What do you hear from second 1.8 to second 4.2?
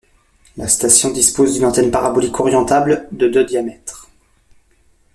parabolique orientable de de diamètre.